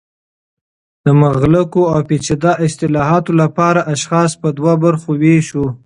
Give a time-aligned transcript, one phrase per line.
[1.05, 5.65] د مغلقو او پیچده اصطالحاتو لپاره اشخاص په دوه برخو ویشو